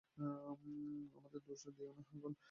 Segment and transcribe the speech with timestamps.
[1.17, 2.31] আমাকে দোষ দিও না এখন।